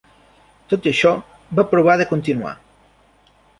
Tot 0.73 0.87
i 0.87 0.91
això, 0.91 1.11
va 1.59 1.67
aprovar 1.67 1.99
de 2.01 2.09
continuar. 2.15 2.57